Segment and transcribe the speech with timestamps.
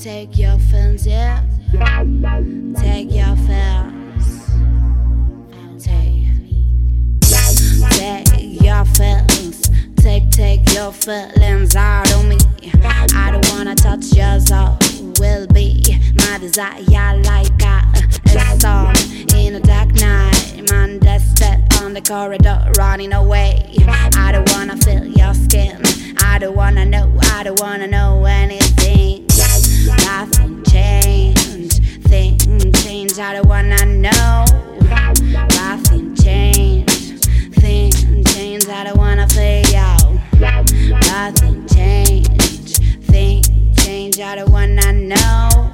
[0.00, 1.42] Take your feelings, yeah.
[2.76, 4.48] Take your feelings.
[5.84, 6.24] Take,
[7.90, 9.70] take your feelings.
[9.96, 12.38] Take, take your feelings out of me.
[12.84, 14.78] I don't wanna touch yours, all
[15.18, 15.82] will be
[16.14, 17.82] my desire like a
[18.56, 18.94] storm
[19.34, 20.44] in a dark night.
[21.00, 23.74] That step on the corridor running away.
[23.88, 25.82] I don't wanna feel your skin.
[26.20, 28.57] I don't wanna know, I don't wanna know anything.
[44.36, 45.72] you're the one I know.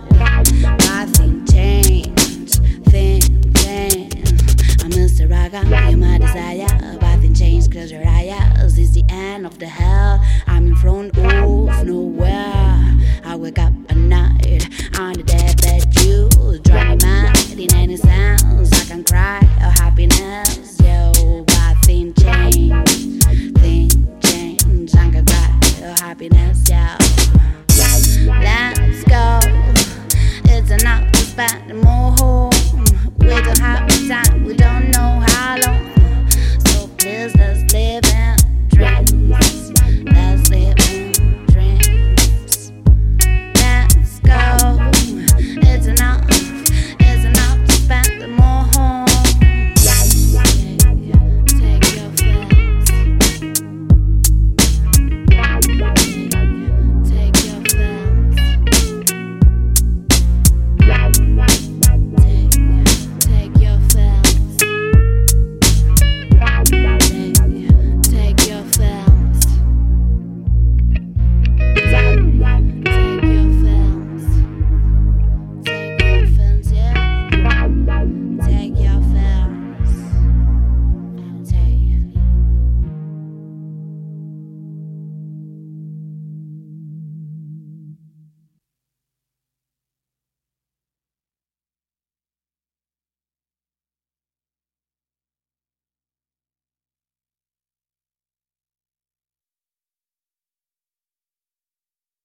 [0.87, 3.21] My thing changed, thing
[3.55, 4.83] changed.
[4.83, 5.29] I'm Mr.
[5.29, 6.99] Raga, you're my desire.
[7.01, 8.79] My thing changed, close your eyes.
[8.79, 10.25] It's the end of the hell.
[10.47, 12.97] I'm in front of nowhere.
[13.25, 15.83] I wake up at night on the dead bed.
[16.05, 16.29] you
[16.61, 18.73] drive me mad in any sounds.
[18.73, 20.79] I can cry or happiness.
[20.81, 23.25] Yo, my thing changed,
[23.59, 23.91] thing
[24.21, 24.97] changed.
[24.97, 26.69] I can cry or happiness.
[26.69, 26.99] yeah.